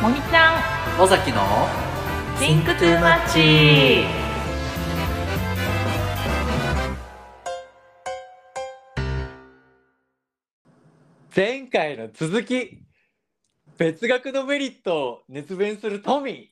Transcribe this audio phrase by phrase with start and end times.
[0.00, 0.58] もみちゃ
[0.98, 1.02] ん。
[1.02, 1.42] 尾崎の
[2.38, 4.06] Think Too Much
[11.36, 12.82] 前回の続き
[13.76, 16.50] 別学のメリットを熱弁するトミ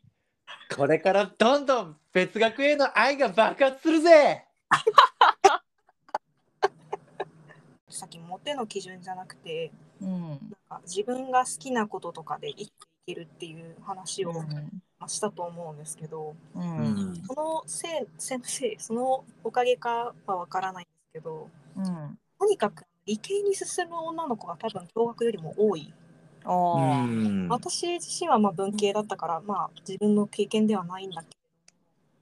[0.70, 0.76] ー。
[0.76, 4.44] これからどんどん別学への愛が爆発するぜ。
[7.88, 9.72] さっきモテの基準じゃなくて
[10.02, 10.28] うん。
[10.28, 10.38] なん
[10.68, 12.70] か自分が好きなこととかで生
[13.08, 14.32] きるっていう話を、
[15.00, 17.14] まあしたと思うんですけどううん。
[17.14, 22.18] んそのせいせいせいそのおかげかはわからないんですけどうん。
[22.38, 25.92] とにかく理系に進む女の子が多分共学よりも多い。
[26.44, 27.06] あ
[27.48, 31.28] 私自身はまあ文系だったからまあ自分の経験ではないんだけ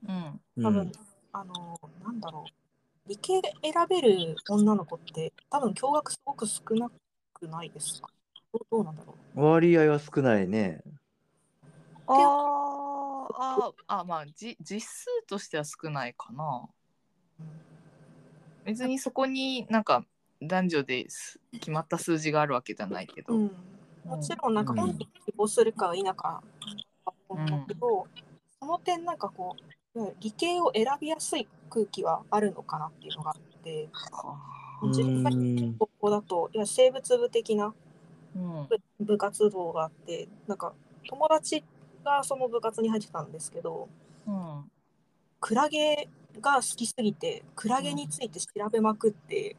[0.08, 0.40] うん。
[0.56, 0.92] ど多分、
[1.32, 3.08] あのなんだろう。
[3.08, 6.90] 理系選べる女の子って多分共学すごく少な
[7.34, 8.08] くないですか？
[8.56, 9.44] どうどうなんだろう。
[9.44, 10.82] 割合は少ないね。
[12.06, 12.16] あー
[13.38, 16.68] あーあまあじ実数としては少ないかな。
[18.64, 20.04] 別にそこになんか
[20.42, 23.50] 男女です決まった数字があるわけじゃないけど、うん、
[24.04, 26.42] もちろんなんか本人が希望するか否か
[27.06, 27.12] だ
[27.68, 28.06] けど、
[28.58, 29.54] その点なんかこ
[29.94, 34.36] う理系を選びやすい空気はあるのかなっていうのがあっては
[34.88, 35.30] 自分が
[35.78, 37.74] 高校だといや生物部的な
[38.36, 38.66] うん。
[38.68, 40.74] 部部活動があってなんか
[41.08, 41.64] 友達
[42.04, 43.88] がその部活に入ってたんですけど
[44.26, 44.64] うん
[45.40, 46.08] クラゲ
[46.40, 49.56] が好きすぎてクラゲについて調べまくって、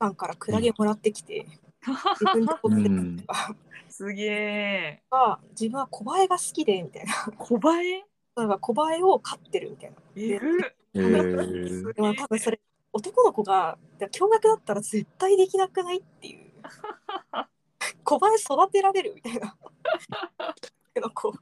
[0.00, 1.46] さんからクラゲもらってきて
[2.20, 3.56] 自分で取ってたりとか。
[3.88, 5.02] すげえ。
[5.10, 7.12] が自分は小映えが好きでみたいな。
[7.38, 9.96] 小映なんか小映えを飼ってるみたいな。
[10.16, 12.60] えーでも多分それ
[12.92, 16.50] 男の子が驚愕だったら絶対できなくないっていう
[18.04, 19.56] 小映え育てられるみたいな。
[21.00, 21.30] の子。
[21.30, 21.32] っ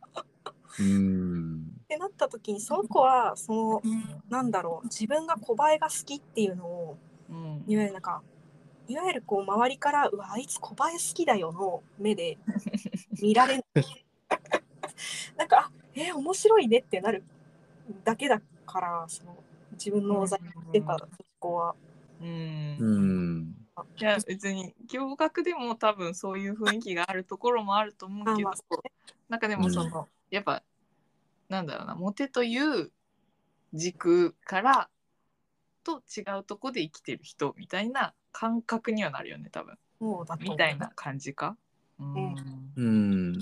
[0.80, 1.66] うん。
[1.88, 3.82] てなった時にその子はその
[4.28, 6.98] なんだろう自分が小映えが好きっていうのを
[7.28, 7.64] うん。
[7.66, 8.22] いわゆるなんか
[8.88, 12.38] いわゆるこう周りから「うわあいつ小映え好きだよ」の目で
[13.20, 14.06] 見られない。
[15.36, 17.24] なんかあ「えー面白いね」ってなる
[18.04, 19.36] だけだからその
[19.72, 20.96] 自分の在ってた
[21.38, 21.74] 子は。
[22.20, 22.76] うん。
[22.78, 23.59] うん
[23.98, 28.50] いや別に共学でも多分そういう雰囲気があるところもあると思うけど、
[29.28, 30.62] なんかでもその、やっぱ
[31.48, 32.90] なんだろうなモテという
[33.72, 34.88] 軸から
[35.84, 39.76] と違うとこで生きてる人みたいな感覚にはなるよね多分。
[40.00, 41.56] そうだみたいな感じか。
[41.98, 42.14] うん。
[42.14, 42.72] うん。
[42.76, 43.32] うん。
[43.32, 43.36] っ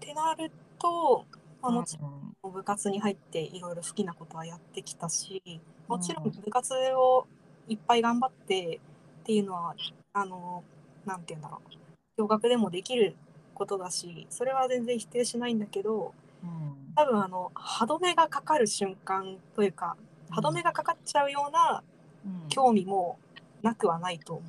[0.00, 1.24] てなると、
[1.60, 2.28] まあ、もちろうん。
[2.28, 5.40] ん部活に入っていろいろ好きなことはやってきたし
[5.86, 7.26] もちろんうん部活を
[7.68, 8.80] いっぱい頑張って
[9.22, 9.74] っていうのは
[10.12, 10.62] あの
[11.04, 11.70] なんて言うんだろう。
[12.16, 13.14] 共学でもできる
[13.54, 16.12] ことだしそれは全然否定しないんだけど
[16.42, 16.92] うん。
[16.94, 19.96] 多分あの歯止めがかかる瞬間というか
[20.30, 21.82] 歯止めがかかっちゃうような
[22.24, 22.48] うん。
[22.48, 23.18] 興味も
[23.62, 24.42] なくはないと思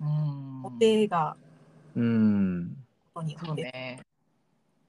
[0.00, 0.04] う。
[0.04, 0.62] うん。
[0.62, 1.36] モテが
[1.94, 2.76] うん。
[3.14, 3.54] そう。
[3.54, 4.00] ね。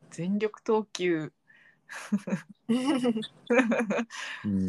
[0.09, 1.31] 全力投球うん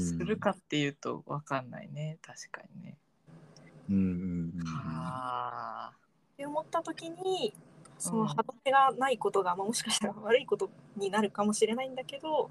[0.01, 2.19] するかっていうと分かんないね。
[2.23, 2.97] 確かにね。
[3.91, 5.93] うんうんあ。
[6.35, 7.55] って思った時に
[7.99, 8.19] そうん。
[8.21, 12.51] の歯止めがないことが、まあ、もしかしたら悪いことになるかもしれないんだけど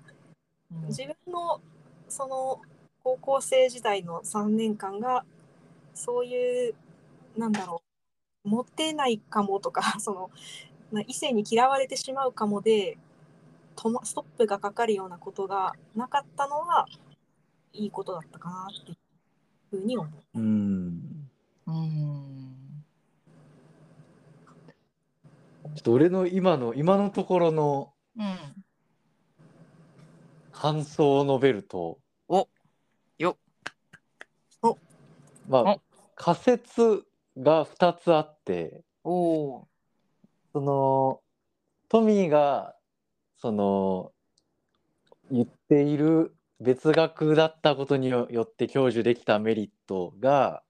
[0.73, 1.61] ー自分の
[2.07, 2.61] その
[3.03, 5.25] 高校生時代の3年間が
[5.94, 6.75] そういう
[7.38, 7.84] なんだろ
[8.45, 10.31] うモテないかもとかその
[10.91, 12.97] まあ異性に嫌われてしまうかもで
[13.75, 16.85] 止まストップがかかるようなことがなかったのは
[17.73, 18.97] いいことだったかなっていう
[19.69, 20.39] ふうに思う。
[20.39, 21.29] うん。
[21.66, 22.63] うん
[25.75, 28.63] ちょっと俺の今の今のところのうん
[30.51, 32.47] 感想を述べるとお
[33.17, 33.38] よ。
[35.47, 35.81] まあお。
[36.16, 37.03] 仮説
[37.38, 39.67] が2つあっておお
[40.53, 41.22] その
[41.90, 42.76] トミーが
[43.43, 44.13] その
[45.29, 50.63] 言っている別学だったことによって享受できたメリットが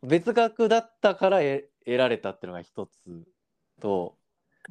[0.00, 3.24] 別学だったから得得られたっていうのが一つ
[3.80, 4.16] と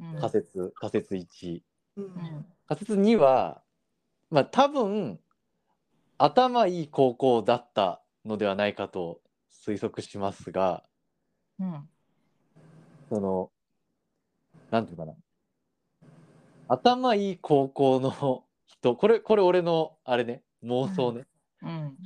[0.00, 1.60] ー仮説仮説1
[1.96, 2.04] うん。
[2.04, 3.60] うん仮説2は
[4.30, 5.20] まあ多分
[6.16, 9.20] 頭いい高校だったのではないかと
[9.66, 10.84] 推測しますが
[11.58, 11.86] うん。
[13.10, 13.50] その
[14.70, 15.12] なんていうかな
[16.72, 18.94] 頭いい高校の人。
[18.94, 20.44] これこれ俺のあれね。
[20.62, 21.26] 妄想ね、
[21.62, 21.98] うん。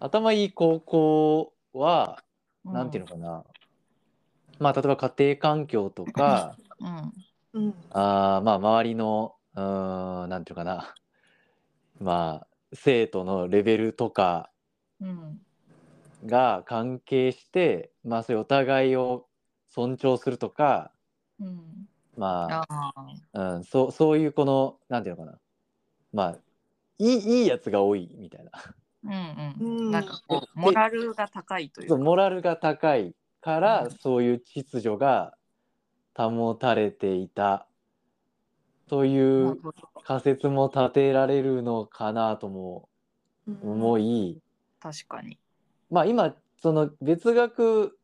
[0.00, 2.22] 頭いい高校は
[2.64, 3.44] うんなんていうのかな、
[4.58, 6.56] まあ例えば家庭環境とか
[7.52, 7.62] うん。
[7.64, 7.74] うん。
[7.90, 10.94] あーまあ周りのうーんなんていうかな。
[12.00, 14.50] まあ生徒のレベルとか
[14.98, 15.40] うん。
[16.24, 19.26] が関係してまあそういうお互いを
[19.68, 20.90] 尊重するとか
[21.38, 21.86] うん
[22.16, 22.94] まあ
[23.32, 25.38] あ、うん、そうそういうこのなんていうのかな。
[26.12, 26.36] まあ
[26.98, 28.50] いいいいやつが多いみたいな。
[28.52, 28.74] ー
[29.04, 29.88] うんううん。
[29.88, 31.94] んなんかこうモラルが高いというか。
[31.94, 33.90] そうモラルが高いから、うん。
[33.90, 35.34] そういう秩序が
[36.16, 37.66] 保たれていた
[38.88, 39.58] という
[40.04, 42.88] 仮説も立てられるのかなとも
[43.48, 43.58] うん。
[43.62, 44.38] 思い、
[44.80, 45.38] 確かに。
[45.90, 47.98] まあ今その別学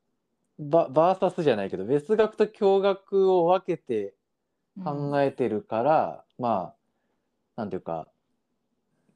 [0.60, 4.14] ババーサスじゃないけど別学と共学を分けて
[4.84, 6.74] 考えてるから、ま
[7.56, 8.08] あなんていうか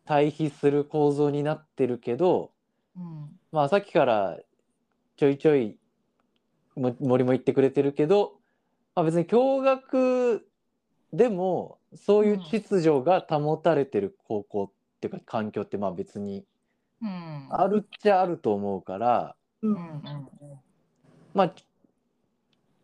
[0.06, 2.50] 対比する構造になってるけど
[2.96, 3.38] うん。
[3.52, 4.38] まあさっきから
[5.16, 5.76] ちょいちょい
[6.76, 8.38] も森も言ってくれてるけど、
[8.94, 10.48] まあ、別に共学
[11.12, 14.70] でもそういう秩序が保たれてる高校っ
[15.00, 16.44] ていうか環境ってまあ別に
[17.02, 17.48] うん。
[17.50, 20.63] あるっちゃあると思うから、ううんんうん
[21.34, 21.54] まあ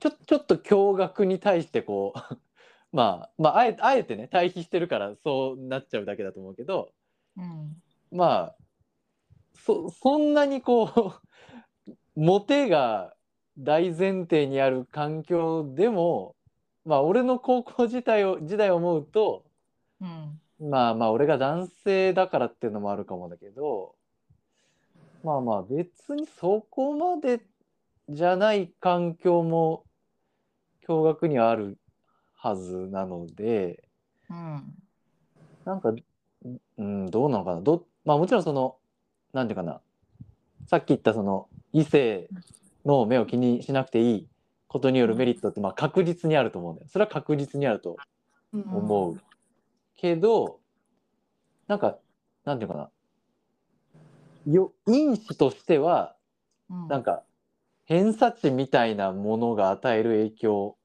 [0.01, 2.39] ちょちょっと共学に対してこう
[2.93, 6.91] まあまああえあえてね対比してるからそうなっちゃうだけだと思うけど
[7.37, 7.81] うん。
[8.11, 8.57] まあ
[9.55, 10.85] そそんなにこ
[11.87, 13.15] う モテが
[13.59, 16.35] 大前提にある環境でも
[16.85, 19.45] まあ俺の高校時代を時代を思うと
[20.01, 20.41] うん。
[20.71, 23.95] まあまあ俺が男性だからっていうのもあるかもだけど
[25.23, 27.41] まあまあ別にそこまで
[28.11, 29.85] じゃない環境も
[30.85, 31.79] 共学にはある
[32.35, 33.85] はずなので
[34.29, 34.75] うん。
[35.65, 35.93] なんか、
[36.79, 37.61] うん、どうなのかな。
[37.61, 38.77] どまあもちろんその
[39.33, 39.81] なんていうかな。
[40.67, 42.29] さっき言ったその異性
[42.85, 44.27] の目を気にしなくていい
[44.67, 46.89] ことによるメリットってまあ確実にあると思うんだよ。
[46.89, 47.97] それは確実にあると
[48.53, 48.59] う。
[48.59, 48.63] ん。
[48.63, 49.21] 思う。
[49.97, 50.59] けど
[51.69, 51.99] なんか
[52.45, 52.91] なんていうかな。
[54.47, 56.17] よ因子としては
[56.71, 56.89] うん。
[56.89, 57.23] なんか
[57.91, 60.77] 偏差値みたいなものが与える影響。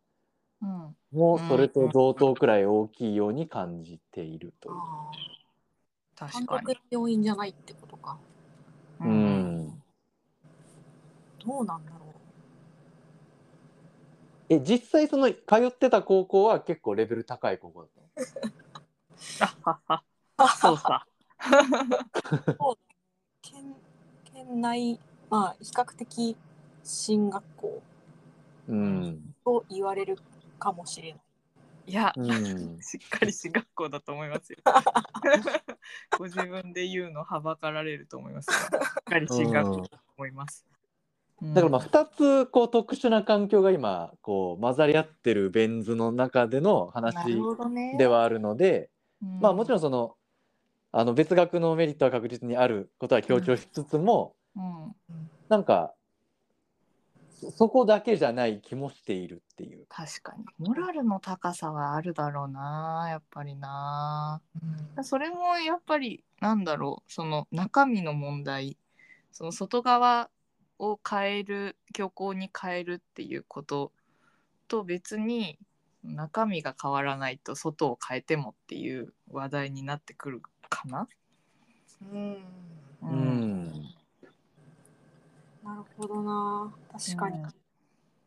[0.62, 4.75] うんもそれと同等くらい大きいように感じているという。
[4.75, 6.19] あー。
[6.19, 6.48] 確かに。
[6.48, 8.18] 監督の要因じゃないってことか。
[9.00, 9.07] う。
[9.07, 9.68] ん、
[11.46, 11.98] どうなんだろ
[14.50, 15.38] え実際その通
[15.68, 17.92] ってた高校は結構レベル高い高校だっ
[19.38, 19.56] たの？
[19.63, 20.04] あはは。
[20.40, 20.44] う。
[20.60, 20.78] そう。
[20.78, 21.06] さ
[23.44, 23.75] 県
[24.34, 25.00] 県内、
[25.30, 26.36] まあ、比較的
[26.86, 27.82] 進学校
[28.70, 29.20] うん。
[29.44, 30.18] と言われる
[30.60, 31.22] かもしれない。
[31.88, 32.80] いやうん。
[32.82, 34.60] しっかり進学校だと思いますよ。
[36.18, 38.54] ご自分で言うのはばかられると思いますよ。
[38.54, 40.66] しっかり進学校だと思います、
[41.42, 41.54] うん。
[41.54, 47.96] だからまあ2つこう特殊な環境が今こう混ざり合ってるベン図の中でのな話るほどね。
[47.98, 48.90] ではあるので、
[49.22, 50.16] まあもちろん、んその
[50.92, 54.96] あの別学のメリットは確実にあることは強調しつつも、うん、
[55.50, 55.94] なんか
[57.40, 59.86] そそこだけじゃない気もしているっていう。
[59.90, 64.42] 確かにモラルの高さはあるだろうなやっぱりな
[65.02, 68.78] それもやっぱりなんだろうその中身の問題
[69.32, 70.30] その外側
[70.80, 73.92] を変える虚構に変えるっていうこと
[74.68, 75.58] と別に
[76.04, 81.07] 中身が変わらないと外を変えてもっていう話題になってくるかな。
[82.12, 82.31] うん。
[82.31, 82.40] う
[83.04, 83.95] うん
[85.66, 86.74] なるほどな。
[86.94, 87.40] 確かに。
[87.40, 87.44] うん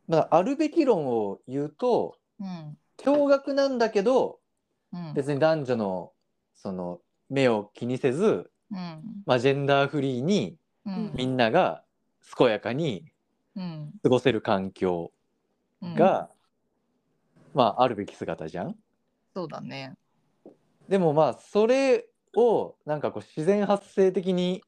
[0.08, 4.38] だからあるべき論を言うとうん共学なんだけど
[4.92, 6.12] うん別に男女の
[6.54, 11.84] その目を気にせず、うんまあ、ジェンダーフリーにうんみんなが
[12.36, 13.04] 健やかに
[13.54, 15.12] うん過ごせる環境
[15.82, 16.30] うんが、
[17.54, 18.74] まああるべき姿じゃん。
[19.34, 19.94] そうだね。
[20.88, 24.62] でもまあそれをなんかこう自然発生的に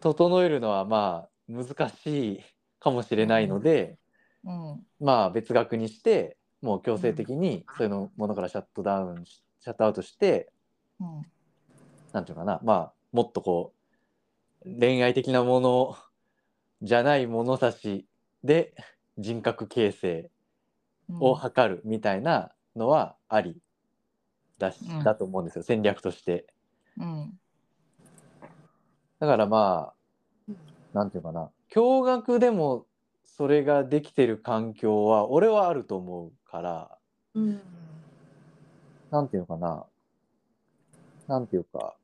[0.00, 2.40] 整えるのはまあ難しい
[2.78, 3.98] かもしれないので、
[4.44, 4.86] うん。
[5.00, 10.50] まあ別学にしてもう強制的にそういうのものからシャットダウンしシャットアウトして
[11.00, 11.22] うん。
[12.12, 12.60] なんていうかな。
[12.62, 13.72] まあもっとこ
[14.64, 15.96] う恋愛的なもの
[16.82, 18.06] じゃない物差し
[18.44, 18.74] で
[19.18, 20.30] 人格形成
[21.20, 23.60] を図るみたいなのはあり
[24.58, 25.04] だし、うん。
[25.04, 25.62] だと思うんですよ。
[25.62, 26.46] 戦略として。
[26.98, 27.38] うん。
[29.18, 29.99] だからまあ
[30.92, 31.50] なんていうかな。
[31.72, 32.86] 共学でも
[33.24, 36.98] それができてる環境は俺はあると思うから。
[37.34, 37.60] うん。
[39.10, 39.86] なんていうのかな。
[41.28, 41.94] なんていうか。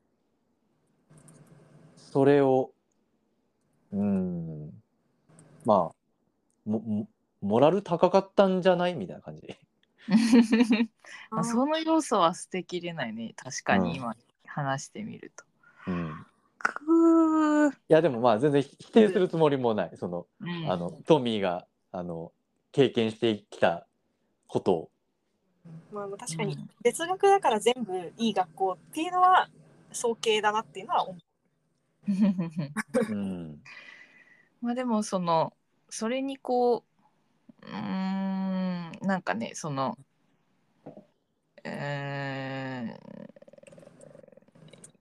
[1.97, 2.73] それを
[3.93, 4.71] うん。
[5.65, 5.95] まあ
[6.69, 7.09] もも
[7.43, 8.95] モラル高かったんじゃない？
[8.95, 9.57] みたいな感じ。
[11.31, 13.35] まあその要素は捨てきれないね。
[13.37, 14.17] 確かに今
[14.47, 15.45] 話してみると。
[15.89, 16.27] うん、
[16.67, 17.73] くー。
[17.73, 19.91] いやでもまあ全然否定するつもりもない。
[19.97, 20.71] そのうん。
[20.71, 22.33] あのトミーがあの
[22.73, 23.87] 経験してきた
[24.47, 24.73] こと。
[24.73, 24.91] を。
[25.93, 29.49] まあ、確かに哲学だから全部いい学校っていうのは
[29.93, 33.13] 早計だなっていうのは思う。
[33.13, 33.63] うん。
[34.63, 35.53] まあでもその
[35.91, 36.85] それにこ
[37.63, 39.99] ううーんなんかねその
[41.65, 42.97] え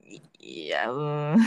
[0.04, 1.38] ー、いいやうーん。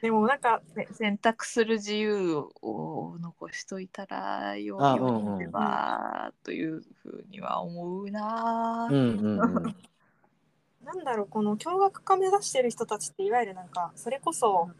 [0.00, 8.88] でもなんかせ選択する自由を残しといたらよあようばというふうには思うな。
[8.90, 8.94] う。
[8.94, 9.76] んうんうん。
[10.84, 14.70] なんだろうこの共学科目指してる人たちっていわゆるなんかそれこそ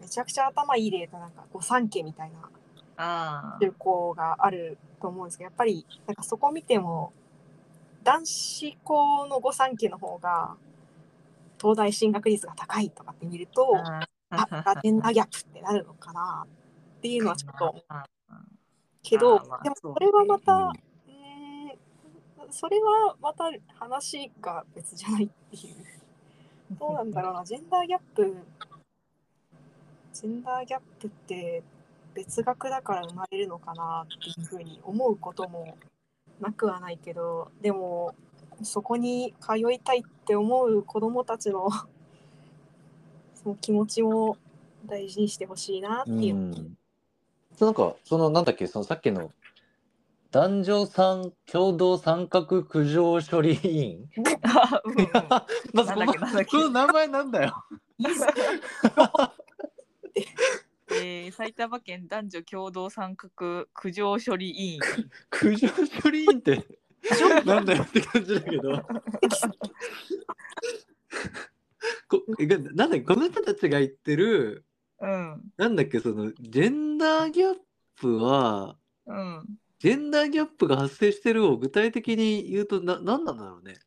[0.00, 2.48] めちゃくちゃ頭いい例となんか御三家みたいな
[2.98, 7.12] あ中高があると思うんですけどやっぱりなんかそこ見ても
[8.04, 10.56] 男子校の御三家の方が
[11.60, 17.84] 東大進学率が高いとかって見るとああジェンダーギャップってなるのかなっていうのはちょっと
[19.02, 20.72] けどでもそれはまた、
[22.50, 23.44] それはまた
[23.78, 25.74] 話が別じゃないっていう。
[26.80, 28.36] どうなんだろうな、ジェンダーギャップ、
[30.12, 31.62] ジェンダーギャップって
[32.12, 35.78] 別学だから生まれるのかなっていうふうに思うことも
[36.40, 38.16] なくはないけど、でも
[38.62, 41.68] そこに通いたいって思う子どもたちの
[43.34, 44.36] その気持ちも
[44.86, 46.34] 大事にしてほしいなってういう。
[46.34, 46.76] ん。
[47.60, 49.32] なんかそのなんだっけそのさっきの
[50.30, 54.10] 男女参共同参画苦情処理委員？
[54.42, 55.10] あうんうん
[55.72, 57.64] まずこのなんだっけなんだっけ この名前なんだよ。
[60.92, 64.80] えー埼玉県男女共同参画苦情処理委員
[65.30, 65.68] 苦情
[66.02, 66.64] 処理委員って
[67.44, 68.82] なんだよって感じだけど。
[72.08, 72.24] こ
[72.74, 74.64] なんだっけこの人たちが言ってる
[75.00, 77.56] うんなんだっけそのジェンダーギャッ
[77.96, 78.76] プは
[79.06, 83.78] うんジェンダーギャップが発生してるを具体的に言うとな何なんだろうね。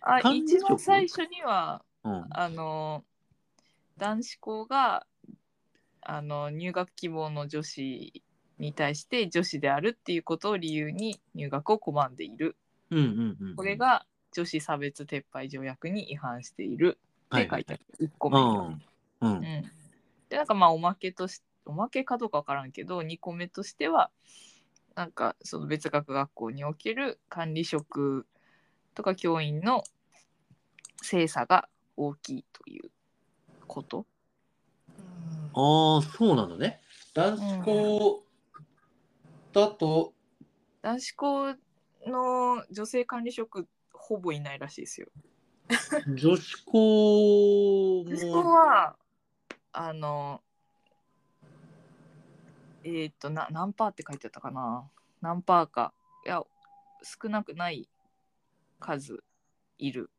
[0.00, 2.26] あ一番最初にはうん。
[2.30, 3.04] あの
[3.96, 5.06] 男子校が
[6.02, 8.22] あの入学希望の女子
[8.58, 12.56] に対して女子であるっていうことを理由に入学を拒んでいる
[12.90, 13.56] うんうんうん。
[13.56, 16.98] これが女子差別撤廃条約に違反している
[17.34, 19.28] って書いてある、1個う目。
[19.28, 19.42] うんうん、
[20.28, 24.10] でなんかまあおまけとしおまけかどうかわからんけど2個目としては
[24.94, 28.26] なんかその別学学校における管理職
[28.94, 29.84] とか教員の
[31.02, 32.90] 精査が大きいという
[33.66, 34.06] こと。
[35.54, 36.80] ああ、そうなのね。
[37.14, 38.24] 男子校
[39.52, 40.12] だと、
[40.82, 41.46] 男子校
[42.06, 45.08] の女性管理職ほぼいないらしいですよ。
[46.06, 48.96] 女子校女子校も、は
[49.72, 50.40] あの
[52.84, 54.88] えーっとな何パーって書いてあったかな
[55.20, 55.92] 何パーか
[56.24, 56.42] いや
[57.02, 57.88] 少なくない
[58.80, 59.22] 数
[59.78, 60.10] いる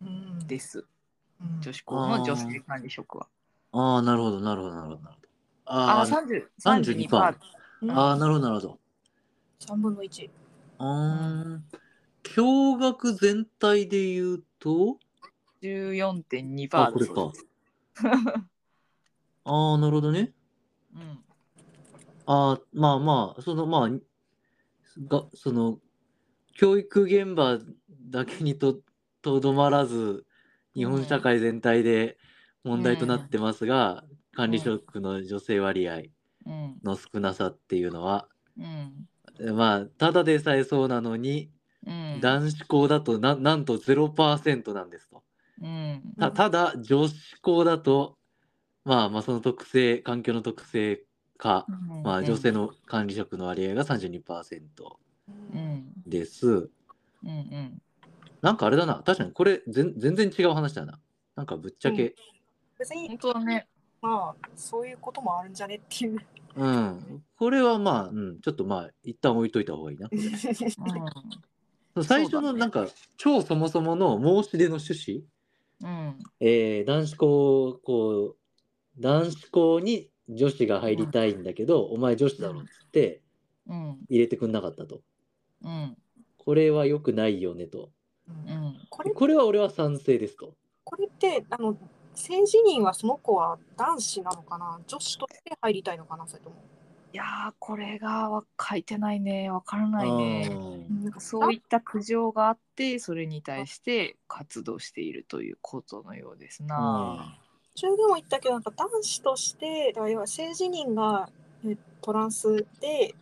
[0.00, 0.86] うんです
[1.40, 3.26] うん女子校の女性管理職は。
[3.72, 5.02] ああ、なるほど、なるほど、なるほど。
[5.02, 5.28] なるほど
[5.66, 7.32] あああ30 32パー。
[7.32, 8.78] うんあ、ああ、なるほど、なるほど。
[9.60, 10.30] 3分の1。
[10.78, 14.98] あー共学全体で言うと、
[15.62, 17.32] 14.2パあ、ーこれか。
[19.44, 20.32] ああ、なるほどね。
[20.94, 21.24] うん。
[22.26, 23.90] ああ、まあまあ、そのまあ、
[25.08, 25.78] が、その、
[26.54, 27.58] 教育現場
[28.10, 28.80] だけにと、
[29.22, 30.26] とどまらず、
[30.74, 32.18] 日本社会全体で
[32.64, 35.96] 問題となってますが、管理職の女性割合。
[35.96, 36.10] うん
[36.82, 38.28] の少なさっていうのは、
[38.58, 39.56] うん。
[39.56, 41.50] まあ、ただでさえそうなのに、
[41.86, 42.20] うん。
[42.20, 45.22] 男子校だとな、なんと0%なんですと。
[45.62, 46.14] うん。
[46.18, 48.18] たただ、女子校だと、
[48.84, 51.02] まあまあ、その特性、環境の特性
[51.36, 52.02] か、うん。
[52.02, 54.98] まあ、女性の管理職の割合が32%
[55.54, 55.92] うん。
[56.06, 56.46] です。
[56.48, 57.82] うんうん。
[58.40, 60.98] なんかあれだな、確かにこれ全全然違う話だな。
[61.36, 62.14] なんかぶっちゃけ、
[62.78, 63.68] 別に本当だね。
[64.00, 66.18] まあそういうこともあるんじゃねっていう。
[66.56, 70.08] うん、これはまあ、うん、ちょっとまあ、一旦置いといた方がいいな。
[71.96, 75.24] う最初のなんか、超そもそもの申し出の趣
[75.80, 76.18] 旨、んうん。
[76.40, 78.36] えー男子校、こう、
[79.00, 83.22] 男子校に女子が入りたいんだけど、お前女子だろっつって
[83.68, 83.98] うん。
[84.08, 85.00] 入れてくんなかったと。
[85.62, 85.96] うん。
[86.38, 87.90] これは良くないよねと。
[88.28, 88.76] うん。
[88.88, 90.54] これこれは俺は賛成ですと。
[90.84, 91.76] これってあの
[92.20, 94.78] 性自認はその子は男子なのかな？
[94.86, 96.26] 女子として入りたいのかな？
[96.28, 96.56] それとも。
[97.12, 100.48] いやーこれがわ書いてないねわからないね。
[100.52, 107.36] うんなんかそういった苦情があってそれに対して活動しているということのようですな。
[107.74, 111.28] 中でも言ったけどなんか男子としてだから要は性自認が
[111.66, 113.14] えトランスで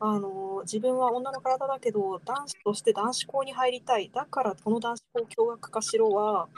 [0.00, 6.48] あの自分は女の体だけど男子として男子校に入りたいだからこの男子校共学化しろは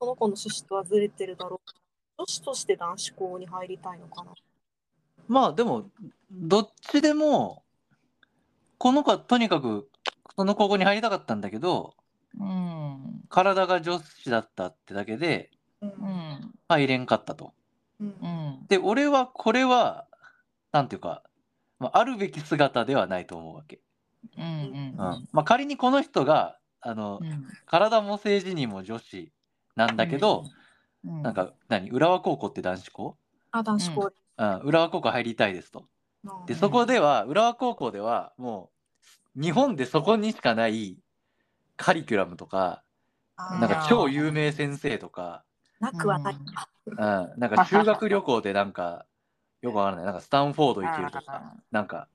[0.00, 1.70] その子の趣旨とはずれてるだろう。
[2.16, 4.32] 女子として男子校に入りたいのかな。
[5.28, 5.90] まあでも
[6.30, 7.62] どっちでも
[8.78, 9.88] この子はとにかく
[10.36, 11.94] その高校に入りたかったんだけど
[12.38, 15.50] うん体が女子だったってだけで
[15.82, 17.52] うんうん入れんかったと。
[18.00, 18.06] うん。
[18.06, 18.66] うん。
[18.68, 20.06] で俺はこれは
[20.72, 21.22] なんていうか、
[21.78, 23.80] まあ、あるべき姿ではないと思うわけ。
[24.38, 24.44] うん。
[24.44, 24.50] うん。
[24.52, 25.28] うん。
[25.32, 27.46] まあ、仮にこの人があの、うん。
[27.66, 29.32] 体も性自認も女子
[29.80, 30.44] なんだけど、
[31.06, 31.22] うん。
[31.22, 31.88] なんか何？
[31.90, 33.16] 浦和高校って男子校、
[33.50, 34.12] あ男子校。
[34.36, 35.86] うん、浦和高校入りたいですと。
[36.22, 36.60] のでうん。
[36.60, 38.70] そこでは浦和高校ではも
[39.36, 40.98] う日本でそこにしかない
[41.78, 42.82] カリキュラムとか
[43.36, 45.44] なんか超有名先生とか、
[45.78, 46.36] なくはない、
[46.86, 49.06] うん、なんか 修学旅行でなんか
[49.62, 50.04] よくわからない。
[50.04, 52.08] なんかスタンフォード行けるとあかなんか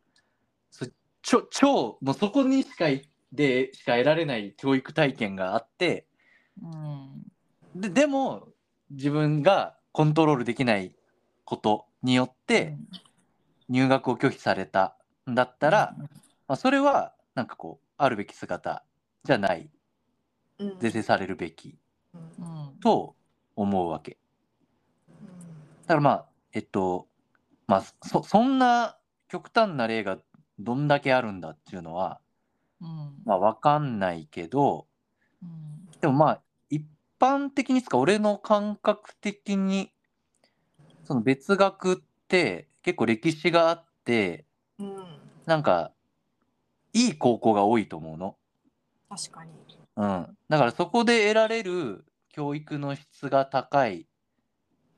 [0.70, 0.86] そ
[1.24, 6.06] ちょ超もうそこにしかいでしか得られない教育体験があって。
[6.62, 7.26] うん
[7.76, 8.48] ででも
[8.90, 10.96] 自分がコントロールできない
[11.44, 12.78] ことによって
[13.68, 14.96] 入学を拒否された
[15.30, 15.96] んだったら、
[16.48, 18.84] まあ、それはなんかこうあるべき姿
[19.24, 19.70] じゃない。
[20.60, 20.80] うん。
[20.80, 21.78] 是正されるべき。
[22.82, 23.16] と
[23.56, 24.18] 思うわけ。
[25.86, 27.08] だからまあえっと
[27.68, 30.18] まあそそんな極端な例が
[30.60, 32.22] どんだけあるんだっていうのは
[32.80, 33.22] うん。
[33.26, 34.88] まあ分かんないけど
[35.44, 36.00] うん。
[36.00, 36.45] でもまあ一
[37.20, 37.98] 般的につか？
[37.98, 39.92] 俺の感覚的に
[41.04, 44.46] その別学って結構歴史があって
[44.80, 45.06] うん。
[45.46, 45.92] なんか
[46.94, 48.36] いい高校が多いと思うの。
[49.10, 49.52] 確かに。
[49.98, 54.06] うん、だからそこで得られる教育の質が高いっ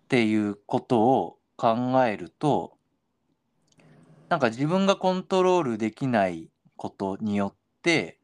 [0.07, 2.77] ていうことを考えると
[4.29, 8.19] なんか自分がコントロールできないことによって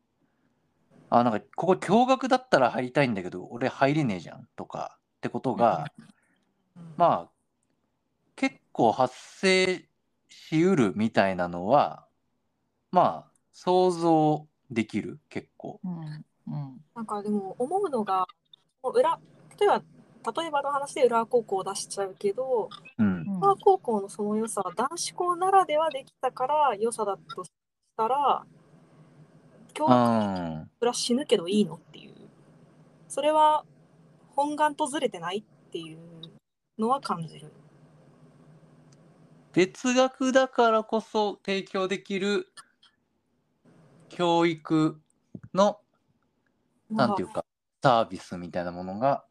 [1.16, 5.92] あなんかここ共学だったら入りたいんだけど俺入れねえじゃんとかってことが
[6.98, 7.32] まあ
[8.36, 9.86] 結構発生
[10.28, 12.08] しうるみたいなのは
[12.90, 15.80] まあ想像できる結構。
[15.84, 16.82] うんうん。
[16.96, 18.26] なんかでも思うのが
[18.82, 19.20] もう裏
[19.60, 19.84] 例えば
[20.42, 23.06] 例えばの話で浦和高校を出しちゃうけどうん。
[23.06, 27.52] うん浦和高校のその良さは男子校ならではできたから良さだとし
[27.96, 28.44] たら
[29.74, 32.14] 教う育んそれは死ぬけどいいのっていう
[33.08, 33.66] それは
[34.36, 35.98] 本願とずれてないっていう
[36.80, 37.52] のは感じる。
[39.54, 42.48] 別学だからこそ提供できる
[44.10, 45.00] 教育
[45.54, 45.80] の
[46.90, 47.46] なんていうか
[47.84, 49.26] サービスみたいなものが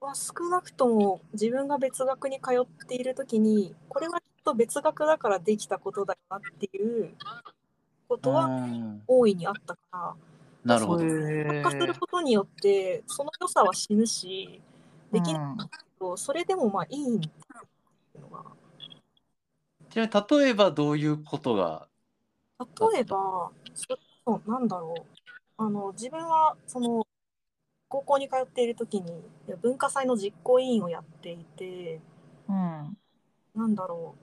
[0.00, 7.14] まあ、少なくとも自分が別学に通っている時にこれはきっと別学だからできたことだよなっていう
[8.08, 9.02] ことはうん。
[9.06, 10.14] 大いにあったから
[10.64, 11.02] なるほど。
[11.02, 14.60] 参加することによってその良さは死ぬし
[15.12, 17.30] できないけどそれでもまあいいんだっ
[18.12, 18.44] ていうのが。
[19.90, 21.88] ちなみに例えばどういうことが？
[22.58, 25.02] 例えばそなんだろう。
[25.58, 27.06] あの自分はその
[27.88, 29.22] 高校に通っている時に
[29.62, 32.00] 文化祭の実行委員をやっていて
[32.48, 32.96] うん。
[33.54, 34.16] なんだろ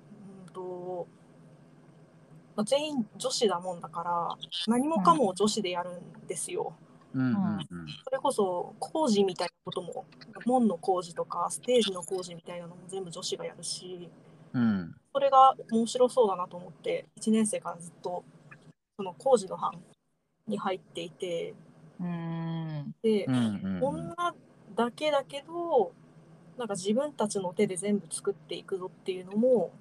[0.46, 1.08] う、うんと
[2.56, 4.38] まあ、全員女子だもんだから
[4.68, 6.74] 何もかも女子でやるんですよ。
[7.13, 7.60] うんうん
[8.04, 10.06] それこそ工事みたいなことも
[10.46, 14.10] 門の工事とかステージの工事みたいなのも全部女子がやるし
[14.54, 18.24] うんうんそれが面白そうだなと思って1年生からずっと
[18.98, 19.74] その工事の班
[20.48, 21.54] に入っていて
[22.00, 22.96] うん。
[23.04, 23.84] でうんうんうん。
[23.84, 24.16] 女
[24.76, 25.92] だけだけど
[26.58, 29.72] なんか自分たちの手で全部作っていくぞっていうのも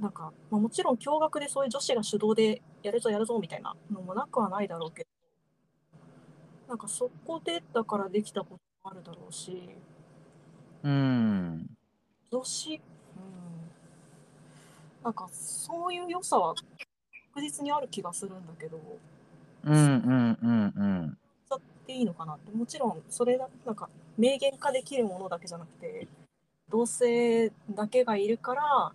[0.00, 5.08] なんか、まあ、もちろん共学でそういう女子が主導でやるぞやるぞみたいなのもなくはないだろうけど
[6.68, 8.52] なんかそこでだからできたこと
[8.84, 9.68] もあるだろうし
[10.82, 11.66] うん。
[12.32, 12.80] 女子、うん、
[15.04, 16.54] なんかそういう良さは
[17.34, 18.80] 確実にある気がするんだけど
[19.64, 21.18] うんうんうんうん。
[21.46, 22.56] 使っていいのかなって。
[22.56, 26.08] もちろんそれだなんか明言化できるものだけじゃなくて
[26.70, 28.92] 同性だけがいるから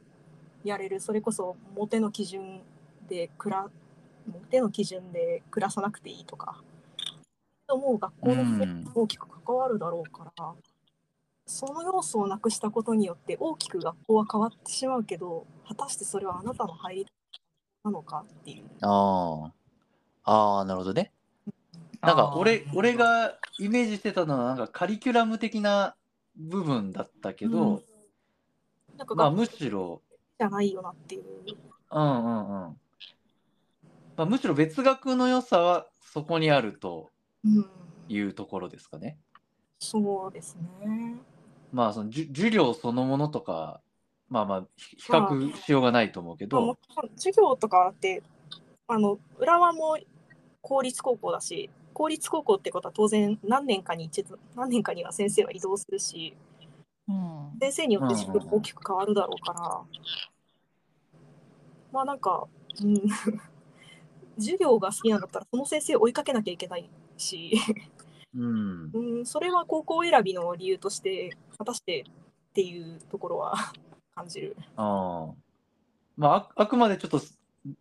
[0.66, 2.62] やれるそれこそモテの基準
[3.08, 3.70] で暮ら
[4.28, 6.62] モテの基準で暮らさなくていいとか
[7.70, 10.54] もう学校の大きく関わるだろうから、
[11.48, 17.08] その要素をなくしたことによって大きく学校は変わってしまうけど果たしてそれはあなたの入り
[17.84, 18.66] なのかっていう。
[18.82, 19.52] ああ。
[20.26, 21.12] ああ、なるほどね。
[22.02, 25.96] なんか俺俺がイメージしてたのはなんかカリキュラム的な
[26.36, 27.82] 部分だったけど、
[28.98, 30.02] なんかまあむしろ、
[30.38, 31.24] じゃないよなっていう。
[31.92, 32.78] うんうんうん。
[34.18, 37.12] まあ、むしろ別学の良さはそこにあると
[37.44, 37.70] うん、
[38.10, 39.18] いうところですかね。
[39.80, 41.16] そうですね。
[41.72, 43.82] まあその授業そのものとか、
[44.30, 48.24] まあまあひ比較しようがないと思うけまあ、もど、ちろん授業とかって
[48.88, 49.98] あの浦和も
[50.62, 56.36] 公立高校だし公立高校ってことは当然何年かに一度何年かには先生は移動するし
[57.08, 58.16] うん先生によって
[58.52, 59.82] 大きく変わるだろうから、
[61.92, 62.48] まあなんか、
[62.84, 63.02] うん、
[64.38, 67.54] 授業が好きなんだったらその先生を追いかけなきゃいけないし、
[68.36, 68.92] うん。
[68.94, 72.06] うん、それは高校選びの理由として果たして
[72.50, 73.56] っていうところは
[74.14, 74.58] 感じる。
[74.76, 75.34] ああ。
[76.18, 77.22] まあああくまでちょっと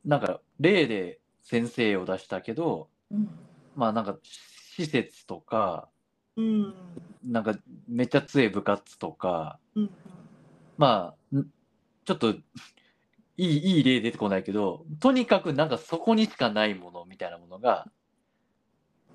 [0.04, 3.28] なんか例で先生を出したけど、うん
[3.76, 5.88] まあなんか施設とか、
[6.36, 6.74] うん
[7.24, 7.54] なんか
[7.88, 9.90] めっちゃ強い部活とか、うん
[10.76, 11.46] まあ、ん
[12.04, 12.38] ちょっとい
[13.36, 17.86] いいい例出てこないけど、とにかくなんかそこにしかないものみたいなものが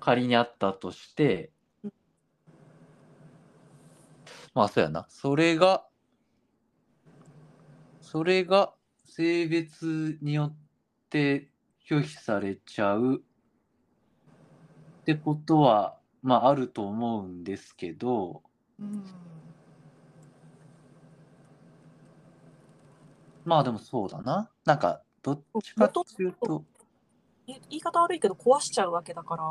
[0.00, 1.52] 仮にあったとして
[1.84, 1.92] うん、
[4.54, 5.06] まあそうやな。
[5.08, 5.86] それが、
[8.00, 10.56] それが性別によっ
[11.10, 11.50] て
[11.88, 13.22] 拒否されちゃう
[15.00, 18.42] ってことは、まああると思うんですけど、
[18.78, 19.04] うん。
[23.44, 24.50] まあでもそうだな。
[24.64, 26.64] なんか、どっちかっていうと、
[27.46, 29.44] い言い方悪いけど壊しちゃうわけだから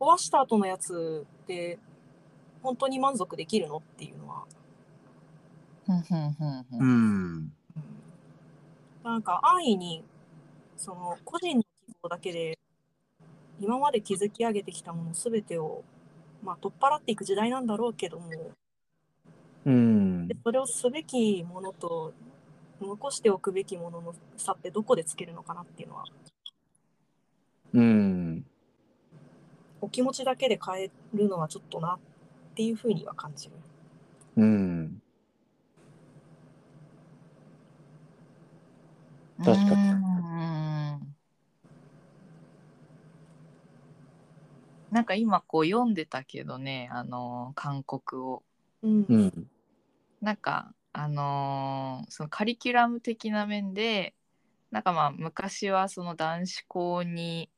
[0.00, 1.78] 壊した後のやつで
[2.62, 4.44] 本当に満足できるのっていうのは、
[6.72, 7.52] うん。
[9.04, 10.04] なんか安易に
[10.76, 11.68] その個人の希
[12.02, 12.58] 望だけで
[13.60, 15.82] 今まで築き上げてきたもの全てを、
[16.42, 18.30] まあ、取っ払っていく時代なんだろうけども
[19.66, 20.36] うんで。
[20.42, 22.12] それをすべきものと
[22.80, 26.04] 残しておくべきものの差ってどこでつけるのかなっていうのは
[27.74, 28.46] うん。
[29.80, 31.98] お気持ちだけで変えるのはちょっとなっ
[32.54, 33.52] ていうふうには感じる。
[34.36, 35.02] うん。
[39.44, 40.08] 確かにうん
[44.90, 48.42] なんか今こう読んでたけどねあの韓国を
[48.82, 49.50] うんうん。
[50.20, 54.14] なんかあのーそのカリキュラム的な面で
[54.70, 57.50] なんかまあ昔はその男子校に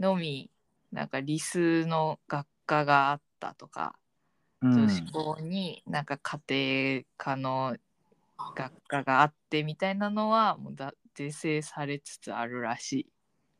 [0.00, 0.50] のみ
[0.92, 3.98] なんか理数の学科があったとか、
[4.62, 6.40] 女子校になんか家
[6.96, 7.76] 庭科の
[8.56, 13.06] 学科があってみたいなのはもうだ是正されつつあるらしい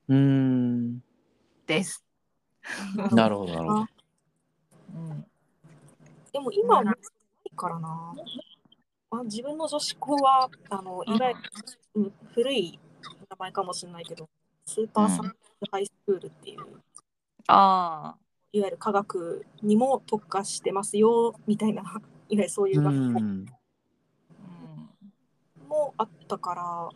[0.08, 1.02] うん。
[1.66, 2.04] です。
[3.12, 3.86] なるほど、なるほど。
[4.94, 5.26] うん、
[6.32, 8.14] でも今はないからな。
[9.10, 11.40] あ自分の女子校はあのいわゆる、
[11.94, 12.78] うん古い
[13.30, 14.28] 名前かもしれないけど
[14.66, 15.34] スーパーサインス
[15.72, 16.60] ハイスクールっていう、
[17.48, 18.16] あ
[18.52, 22.96] いわゆる科学にも特化してますよみたいな いわゆるそういう学校。
[22.96, 23.14] うん。
[23.16, 23.46] あ、うん
[25.68, 26.88] もあったから、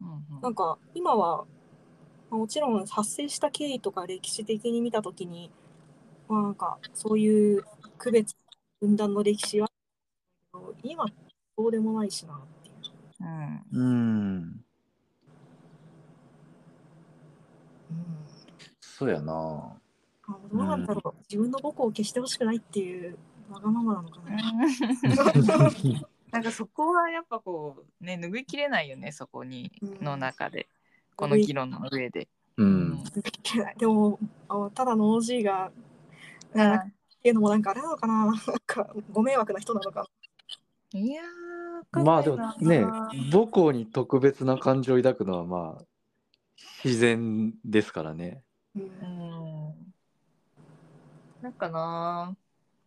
[0.00, 0.40] うんうん。
[0.40, 1.46] なんか今は
[2.32, 5.50] まあもちろん発生した経緯とか歴史的に見たときに、
[6.28, 7.62] まあ、なんかそういう
[7.98, 8.34] 区別
[8.80, 9.68] 分断の歴史は
[10.82, 11.04] 今
[11.56, 12.74] そうでもないしなっていう。
[13.20, 14.36] うんうん。
[14.38, 14.64] うん
[18.80, 19.76] そうやな。
[20.28, 23.18] あどうなんだろう、自分の母校を消してほしくないっていう
[23.50, 24.38] わがままなのかな。
[26.32, 30.66] なんかそこはやっぱこうね拭いきれないよねそこにうんの中で
[31.16, 32.28] この議論の上で。
[32.56, 33.04] うん。
[33.78, 35.70] でもあただの OG が
[36.54, 40.06] うんなっていうのもなんかあれなのかななんかご迷惑な人なのか
[40.92, 45.84] いやーまあでもねな、母校に特別な感情を抱くのはまあ
[46.84, 48.42] 自然ですからね。
[48.74, 48.82] な。
[48.82, 49.92] ううんん
[51.42, 52.36] なんかな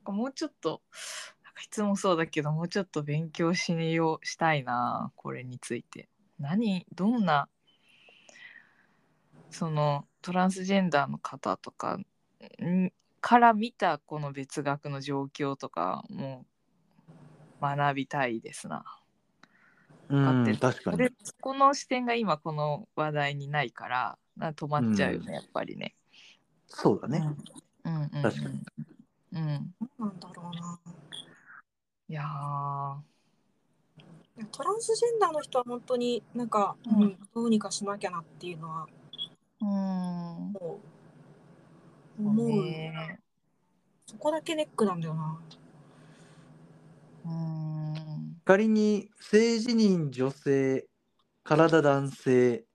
[0.06, 0.82] もうちょっと
[1.44, 6.08] なんかいつもそうだけどもうちょっと勉強しようしたいなこれについて
[6.40, 7.48] 何どんな
[9.56, 12.06] そのトランスジェンダーの方とかん
[13.22, 16.46] から見たこの別学の状況とかも
[17.62, 18.84] 学びたいですな。
[20.10, 21.12] うん確かにで。
[21.40, 25.96] この視点が今この話題にないからな止まっちゃうよね、やっぱりね。
[26.68, 27.26] そうだね。
[27.86, 28.62] うんうんうんうん確かに
[29.32, 30.80] うん何なんだろうな。
[32.10, 32.98] いやー
[34.52, 38.88] トランスジェンダーの人は本当になんか、うんうんどうにかしなきゃなっていうのは
[39.66, 40.54] うん。
[42.28, 43.20] 思う、ね。
[44.06, 45.40] そこだけネックなんだよな。
[47.26, 48.38] うん。
[48.46, 50.88] 仮に性自認女性
[51.44, 52.66] 体男性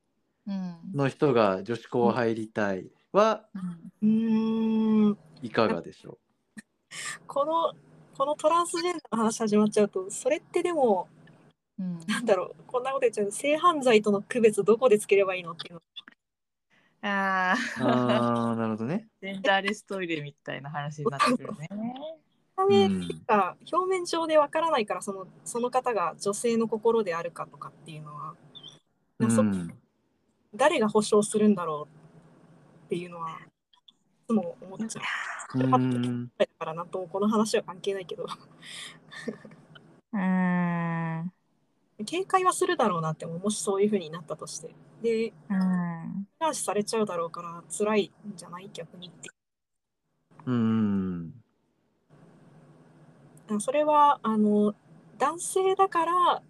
[0.46, 0.76] うん。
[0.94, 3.44] の人が女子校入りたいは
[4.02, 5.18] うーん。
[5.42, 6.18] いかがでしょ
[7.26, 7.72] この
[8.16, 11.08] このトランスジェンダーの話始まっちゃうとそれってでも
[11.78, 12.00] うん。
[12.06, 15.82] なんだろうこんなこと言っちゃう性犯罪との区別どこでつければいいのっていうの
[17.02, 19.08] あうああなるほどね。
[19.22, 21.68] ージェンダーレストイレみたいな話になってくるね。
[22.58, 28.34] 表面上でわからないからそのその方が女性の心であるかとかっていうのは。
[29.18, 29.72] うそん
[30.54, 31.86] 誰が保証するんだろ
[32.82, 33.34] うっていうのはい
[34.26, 35.02] つも思っちゃ
[35.54, 35.58] う。
[35.58, 36.30] うん。
[36.36, 38.26] だからなんともこの話は関係ないけど。
[40.12, 41.32] うん
[42.04, 43.38] 警戒はするだろうなって思う。
[43.38, 44.74] もしそういう風になったとして。
[45.02, 46.26] でうん。
[46.40, 48.70] 監視されちゃうだろうから辛いんじゃない？
[48.72, 49.28] 逆にって。
[50.46, 51.34] うん
[53.48, 53.60] うん。
[53.60, 54.74] それはあの
[55.18, 56.42] 男性だから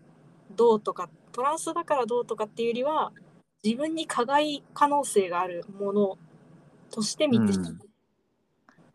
[0.54, 3.12] どうとかトランスだからどうとかっていうよりは
[3.64, 6.18] 自分に加害可能性があるもの
[6.90, 7.78] として見てしまう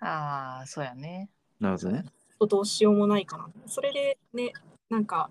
[0.02, 1.30] ああそうやね。
[1.60, 2.06] なるほどね。
[2.40, 3.50] とどうしようもないかな。
[3.66, 4.54] それでね
[4.90, 5.30] なんか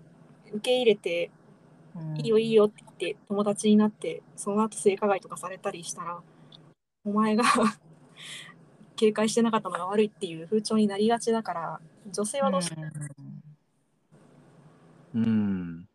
[0.51, 1.31] 受け入れて
[1.95, 6.19] うんいいよいいよって言って友達になってその後性加害とかされたりしたら
[7.05, 7.43] お前が
[8.95, 11.79] 警戒してなかったのが悪いっていう風潮になりがちだから
[12.11, 12.85] 女性はどうしても
[15.15, 15.87] うん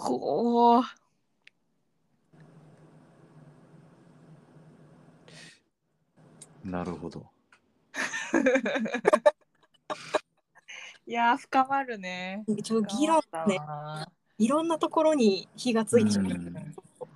[0.00, 0.82] ほう。
[6.64, 7.26] なるほど。
[11.10, 12.44] いやー深まるね。
[12.46, 13.58] 一応議論ね
[14.38, 16.24] いろんなところに火がついちゃう。
[16.24, 16.74] うんね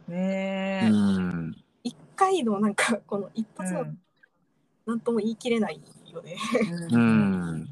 [0.09, 0.89] うえ。
[0.89, 1.55] ん
[1.85, 3.99] 一回のなんかこの一発のうん
[4.85, 5.81] なんとも言い切れない
[6.13, 6.37] よね。
[6.91, 6.99] う。
[6.99, 7.69] ん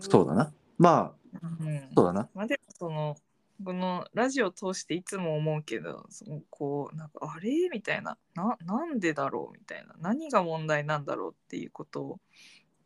[0.00, 0.52] そうだな。
[0.76, 2.28] まあうんそうだな。
[2.34, 3.16] まあでもその
[3.64, 7.68] このラジオを通していつも思うけどそのこうなんかあれ？
[7.70, 9.56] みたいなななんでだろう？
[9.56, 11.34] みたいな何が問題なんだろう？
[11.34, 12.18] っていうことを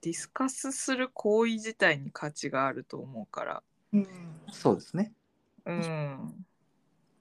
[0.02, 3.62] ディスカスする行為自体に価値があると思うから
[3.92, 4.06] うん。
[4.50, 5.12] そうですね。
[5.64, 6.44] うん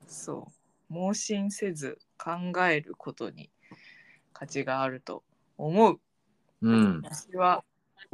[0.08, 0.52] そ
[0.90, 2.32] う盲信せず考
[2.66, 3.50] えることに
[4.34, 5.24] 価値があると
[5.58, 6.00] 思う
[6.62, 7.02] うん。
[7.04, 7.64] 私は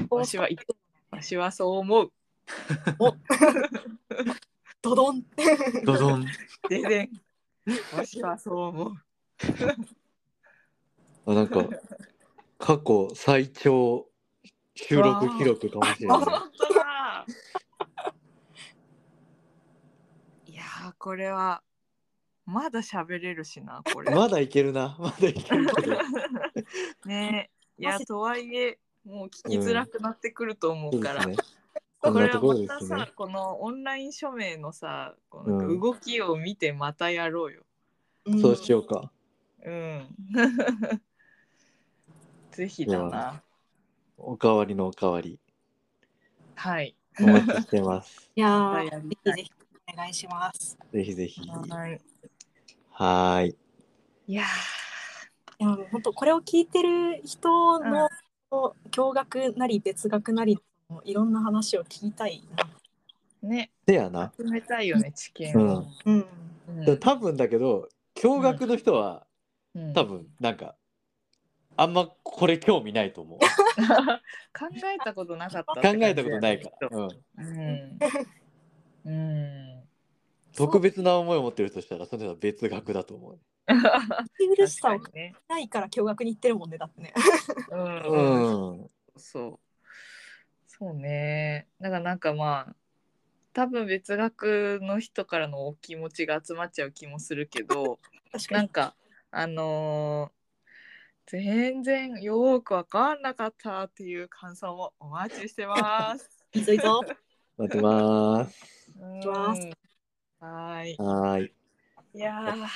[0.10, 0.50] 私は
[1.12, 2.12] 私はそう思う
[4.82, 5.26] ドドン。
[5.86, 6.26] どどん。
[6.70, 7.10] ででん
[7.92, 8.94] 私はそう思う
[11.26, 11.70] あなんか
[12.58, 14.08] 過去最長
[14.78, 16.18] 収録記録かもしれない。
[16.20, 16.26] 本
[16.58, 17.26] 当だ
[20.46, 21.64] いやーこれは
[22.46, 24.96] まだ喋れるしなこれまだいけるな。
[25.00, 25.98] まだいけるけど。
[27.06, 31.48] ねいやとはいえもう聞きづらくなってくると思そううから、ですね。
[32.00, 33.12] こんこれはまたさ。
[33.16, 37.64] このオンライン署名のさこうんの動きを見てまたやろうよ
[38.40, 39.12] そうしようか。
[39.64, 40.08] うん
[42.52, 43.44] ぜひだな
[44.18, 45.40] おかわりのおかわり。
[46.56, 48.30] はいお待ちしてます。
[48.36, 49.52] いやぜひぜひ
[49.94, 50.78] お願いします。
[50.92, 51.42] ぜひぜひ。
[52.92, 53.56] はいい。
[54.28, 54.44] いや
[55.60, 58.10] いや本当これを聞いてる人の
[58.92, 62.64] 共学なり別学なりのいろんな話を聞きたいな。
[63.44, 64.34] ーねでやな。
[64.38, 66.26] 集めたいよね知見を、うん。
[66.86, 69.26] うん多分だけど、驚愕の人は
[69.76, 70.76] うん多分なんか、
[71.78, 73.40] あんまこれ興味ないと思う。
[73.40, 73.46] 考
[74.86, 76.90] えたことなかった考えたことないから。
[76.90, 77.10] うん。
[77.38, 78.00] うん。
[79.06, 79.84] うん。
[80.56, 83.40] 特別な思いを持ってるとしたら、それは別学だと思う。
[83.70, 85.00] 聞き苦しさを。
[85.48, 87.14] ないから共学に行ってるもんねだってね。
[87.72, 88.80] うん。
[88.80, 88.90] うん。
[89.18, 89.60] そう。
[90.66, 91.68] そうね。
[91.80, 92.76] だからなんかまあ、
[93.54, 98.00] 多分別学の人からのお気持ちが集まっちゃう気もするけど、
[98.32, 98.56] 確かに。
[98.56, 98.96] なんか、
[99.30, 100.37] あのー
[101.30, 106.30] 全然よくわかんなかったっていう感想もお待ちしてます。
[106.54, 107.04] いいぞいいぞ。
[107.58, 108.58] 待ってます。
[110.40, 110.96] はーい。
[110.98, 111.54] はーい。
[112.14, 112.68] いやー、今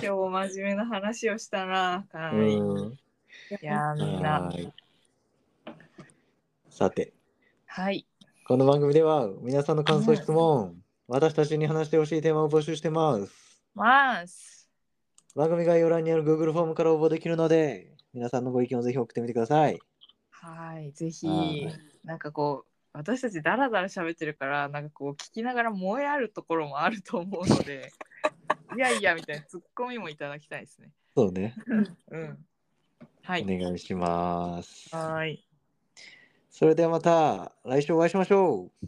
[0.00, 2.04] 日も真面目な話をしたな。
[2.10, 2.54] はうい。
[2.54, 2.98] いん。
[3.60, 4.52] やー、みんな。
[6.68, 7.12] さて、
[7.66, 8.08] はい。
[8.44, 13.62] この番組では皆さんの感想、質問、私たちに話してほしいテーマを募集してます。
[13.72, 14.68] ます。
[15.36, 19.78] 番組概要欄にある Google フォームから応募できるので、皆さんのご意見をぜひ送ってみてください。
[20.30, 21.68] はい、ぜひはい、
[22.04, 27.92] なんかこう、私たちダラダラ喋ってるから、なんかこう、聞きながら燃えあるところもあると思うので、
[28.76, 30.90] いやいやみたいなツッコミもいただきたいですね。
[31.14, 31.54] そうね。
[32.10, 32.46] うん。
[33.22, 33.42] はい。
[33.42, 34.94] お願いします。
[34.94, 35.46] はーい。
[36.48, 38.86] それではまた来週お会いしましょう。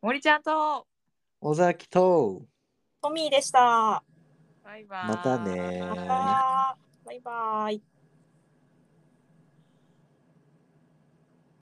[0.00, 0.86] 森ちゃんと、
[1.40, 2.46] 尾崎と、
[3.02, 4.02] トミーでした。
[4.62, 5.06] バイバイ。
[5.08, 6.76] またねまた。
[7.04, 7.99] バイバイ。